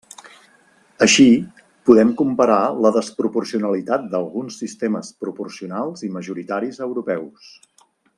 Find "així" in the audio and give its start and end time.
1.05-1.25